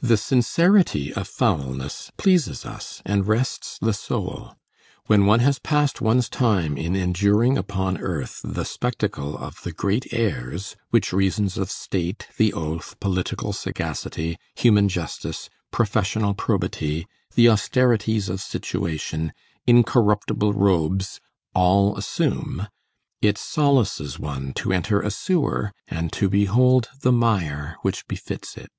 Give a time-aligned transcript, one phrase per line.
[0.00, 4.54] The sincerity of foulness pleases us, and rests the soul.
[5.04, 10.14] When one has passed one's time in enduring upon earth the spectacle of the great
[10.14, 18.30] airs which reasons of state, the oath, political sagacity, human justice, professional probity, the austerities
[18.30, 19.34] of situation,
[19.66, 21.20] incorruptible robes
[21.54, 22.66] all assume,
[23.20, 28.72] it solaces one to enter a sewer and to behold the mire which befits it.